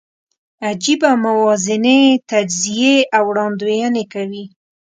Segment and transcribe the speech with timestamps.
[0.67, 1.99] عجېبه موازنې،
[2.29, 4.45] تجزیې او وړاندوینې کوي.